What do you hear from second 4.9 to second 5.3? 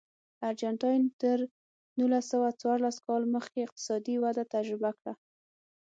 کړه.